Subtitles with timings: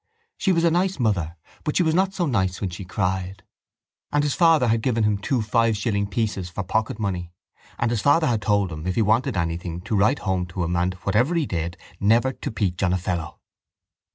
[0.35, 3.43] She was a nice mother but she was not so nice when she cried.
[4.11, 7.31] And his father had given him two five shilling pieces for pocket money.
[7.77, 10.75] And his father had told him if he wanted anything to write home to him
[10.75, 13.37] and, whatever he did, never to peach on a fellow.